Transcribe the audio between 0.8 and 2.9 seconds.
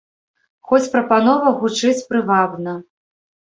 прапанова гучыць прывабна.